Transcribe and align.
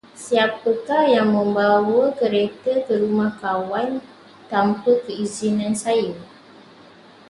Siapakah 0.25 1.03
yang 1.15 1.29
membawa 1.37 2.07
kereta 2.19 2.73
ke 2.89 2.93
rumah 3.03 3.31
kawan 3.41 3.89
tanpa 4.51 4.91
keizinan 5.05 5.73
saya? 5.83 6.13